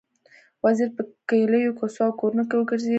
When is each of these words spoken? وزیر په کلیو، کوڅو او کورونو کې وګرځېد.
وزیر 0.65 0.89
په 0.95 1.01
کلیو، 1.29 1.77
کوڅو 1.79 2.01
او 2.05 2.11
کورونو 2.19 2.43
کې 2.49 2.55
وګرځېد. 2.57 2.89